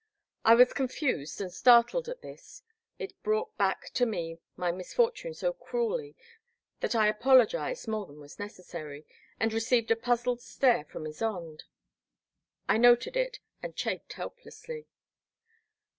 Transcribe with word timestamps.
I 0.43 0.55
was 0.55 0.73
confused 0.73 1.39
and 1.41 1.53
startled 1.53 2.09
at 2.09 2.23
this— 2.23 2.63
^it 2.99 3.11
brought 3.21 3.55
back 3.55 3.91
to 3.93 4.07
me 4.07 4.39
my 4.55 4.71
misfortune 4.71 5.35
so 5.35 5.53
cruelly 5.53 6.15
that 6.79 6.95
I 6.95 7.07
apologized 7.07 7.87
more 7.87 8.07
than 8.07 8.19
was 8.19 8.39
necessary, 8.39 9.05
and 9.39 9.53
received 9.53 9.91
a 9.91 9.95
puzzled 9.95 10.41
stare 10.41 10.85
from 10.85 11.05
Ysonde. 11.05 11.65
I 12.67 12.77
noted 12.77 13.15
it 13.15 13.41
and 13.61 13.75
chafed 13.75 14.13
helplessly. 14.13 14.87